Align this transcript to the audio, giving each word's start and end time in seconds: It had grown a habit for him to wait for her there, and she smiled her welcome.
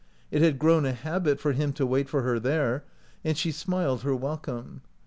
It 0.31 0.41
had 0.41 0.57
grown 0.57 0.83
a 0.87 0.93
habit 0.93 1.39
for 1.39 1.51
him 1.51 1.73
to 1.73 1.85
wait 1.85 2.09
for 2.09 2.23
her 2.23 2.39
there, 2.39 2.83
and 3.23 3.37
she 3.37 3.51
smiled 3.51 4.01
her 4.01 4.15
welcome. 4.15 4.81